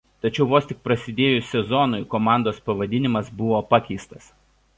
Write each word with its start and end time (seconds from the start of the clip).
Tačiau 0.25 0.45
vos 0.51 0.69
tik 0.69 0.79
prasidėjus 0.87 1.51
sezonui 1.55 2.01
komandos 2.15 2.59
pavadinimas 2.71 3.31
buvo 3.45 3.61
pakeistas. 3.77 4.33